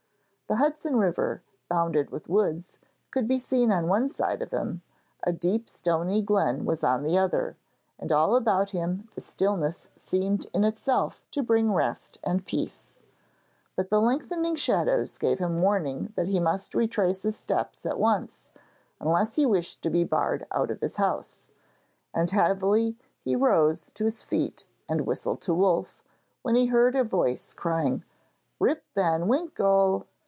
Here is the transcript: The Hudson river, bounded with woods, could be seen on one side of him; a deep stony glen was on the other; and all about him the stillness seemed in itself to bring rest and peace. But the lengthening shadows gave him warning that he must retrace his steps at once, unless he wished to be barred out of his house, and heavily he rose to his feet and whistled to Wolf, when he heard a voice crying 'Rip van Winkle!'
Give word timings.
The 0.47 0.57
Hudson 0.57 0.97
river, 0.97 1.41
bounded 1.69 2.09
with 2.09 2.27
woods, 2.27 2.77
could 3.09 3.25
be 3.25 3.37
seen 3.37 3.71
on 3.71 3.87
one 3.87 4.09
side 4.09 4.41
of 4.41 4.51
him; 4.51 4.81
a 5.23 5.31
deep 5.31 5.69
stony 5.69 6.21
glen 6.21 6.65
was 6.65 6.83
on 6.83 7.03
the 7.03 7.17
other; 7.17 7.55
and 7.97 8.11
all 8.11 8.35
about 8.35 8.71
him 8.71 9.07
the 9.15 9.21
stillness 9.21 9.87
seemed 9.97 10.47
in 10.53 10.65
itself 10.65 11.23
to 11.31 11.41
bring 11.41 11.71
rest 11.73 12.19
and 12.21 12.45
peace. 12.45 12.93
But 13.77 13.89
the 13.91 14.01
lengthening 14.01 14.55
shadows 14.55 15.17
gave 15.17 15.39
him 15.39 15.61
warning 15.61 16.11
that 16.17 16.27
he 16.27 16.41
must 16.41 16.75
retrace 16.75 17.21
his 17.21 17.37
steps 17.37 17.85
at 17.85 17.97
once, 17.97 18.51
unless 18.99 19.35
he 19.37 19.45
wished 19.45 19.81
to 19.83 19.89
be 19.89 20.03
barred 20.03 20.45
out 20.51 20.69
of 20.69 20.81
his 20.81 20.97
house, 20.97 21.47
and 22.13 22.29
heavily 22.29 22.97
he 23.23 23.37
rose 23.37 23.89
to 23.91 24.03
his 24.03 24.21
feet 24.21 24.67
and 24.89 25.07
whistled 25.07 25.39
to 25.43 25.53
Wolf, 25.53 26.03
when 26.41 26.55
he 26.55 26.65
heard 26.65 26.97
a 26.97 27.05
voice 27.05 27.53
crying 27.53 28.03
'Rip 28.59 28.83
van 28.93 29.29
Winkle!' 29.29 30.07